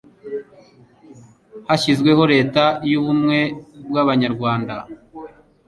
[1.67, 3.39] hashyizweho Leta y'Ubumwe
[3.89, 4.75] bw'Abanyarwanda